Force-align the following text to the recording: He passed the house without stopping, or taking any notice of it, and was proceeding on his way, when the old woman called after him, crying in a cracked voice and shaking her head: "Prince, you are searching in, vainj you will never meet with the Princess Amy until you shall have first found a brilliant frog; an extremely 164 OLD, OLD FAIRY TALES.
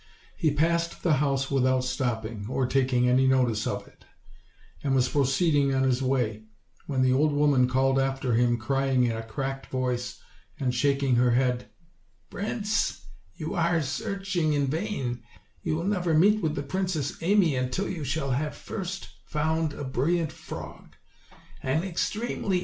He 0.35 0.49
passed 0.49 1.03
the 1.03 1.17
house 1.17 1.51
without 1.51 1.83
stopping, 1.83 2.47
or 2.49 2.65
taking 2.65 3.07
any 3.07 3.27
notice 3.27 3.67
of 3.67 3.87
it, 3.87 4.03
and 4.83 4.95
was 4.95 5.07
proceeding 5.07 5.75
on 5.75 5.83
his 5.83 6.01
way, 6.01 6.45
when 6.87 7.03
the 7.03 7.13
old 7.13 7.33
woman 7.33 7.67
called 7.69 7.99
after 7.99 8.33
him, 8.33 8.57
crying 8.57 9.03
in 9.03 9.15
a 9.15 9.21
cracked 9.21 9.67
voice 9.67 10.19
and 10.59 10.73
shaking 10.73 11.17
her 11.17 11.29
head: 11.29 11.69
"Prince, 12.31 13.05
you 13.35 13.53
are 13.53 13.79
searching 13.83 14.53
in, 14.53 14.69
vainj 14.69 15.21
you 15.61 15.75
will 15.75 15.83
never 15.83 16.15
meet 16.15 16.41
with 16.41 16.55
the 16.55 16.63
Princess 16.63 17.21
Amy 17.21 17.55
until 17.55 17.87
you 17.87 18.03
shall 18.03 18.31
have 18.31 18.55
first 18.57 19.07
found 19.27 19.71
a 19.73 19.83
brilliant 19.83 20.31
frog; 20.31 20.95
an 21.61 21.83
extremely 21.83 21.85
164 21.85 22.23
OLD, 22.23 22.41
OLD 22.41 22.47
FAIRY 22.49 22.49
TALES. 22.49 22.59